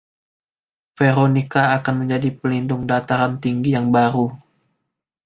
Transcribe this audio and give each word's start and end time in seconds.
Veronica 0.99 1.63
akan 1.77 1.95
menjadi 2.01 2.29
Pelindung 2.39 2.83
Dataran 2.91 3.33
Tinggi 3.43 3.71
yang 3.77 3.87
baru. 3.97 4.25